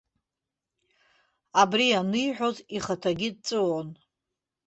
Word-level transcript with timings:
Абри 1.61 1.87
аниҳәоз 1.99 2.57
ихаҭагьы 2.77 3.29
дҵәыуон. 3.35 3.89